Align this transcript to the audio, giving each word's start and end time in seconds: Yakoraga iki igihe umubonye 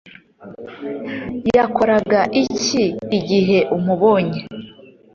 Yakoraga 1.55 2.19
iki 2.43 2.83
igihe 3.17 3.59
umubonye 3.75 4.39